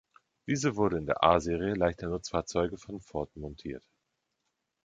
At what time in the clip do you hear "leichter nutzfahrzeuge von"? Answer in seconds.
1.75-2.99